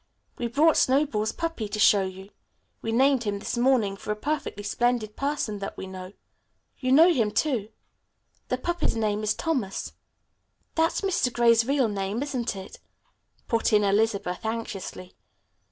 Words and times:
"We 0.39 0.47
brought 0.47 0.77
Snowball's 0.77 1.31
puppy 1.31 1.67
to 1.69 1.77
show 1.77 2.01
you. 2.01 2.31
We 2.81 2.91
named 2.91 3.23
him 3.23 3.37
this 3.37 3.55
morning 3.55 3.95
for 3.95 4.09
a 4.11 4.15
perfectly 4.15 4.63
splendid 4.63 5.15
person 5.15 5.59
that 5.59 5.77
we 5.77 5.85
know. 5.85 6.13
You 6.79 6.91
know 6.91 7.13
him, 7.13 7.29
too. 7.29 7.69
The 8.47 8.57
puppy's 8.57 8.95
name 8.95 9.21
is 9.21 9.35
Thomas." 9.35 9.93
"That's 10.73 11.01
Mr. 11.01 11.31
Gray's 11.31 11.67
real 11.67 11.87
name, 11.87 12.23
isn't 12.23 12.55
it?" 12.55 12.79
put 13.47 13.71
in 13.73 13.83
Elizabeth 13.83 14.43
anxiously. 14.43 15.13